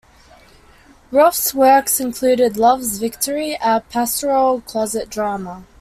Wroth's 1.11 1.53
works 1.53 2.01
also 2.01 2.05
include 2.07 2.57
"Love's 2.57 2.97
Victory", 2.97 3.55
a 3.63 3.81
pastoral 3.81 4.61
closet 4.61 5.11
drama. 5.11 5.63